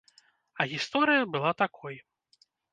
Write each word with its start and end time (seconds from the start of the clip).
А 0.59 0.67
гісторыя 0.71 1.29
была 1.37 1.53
такой. 1.63 1.95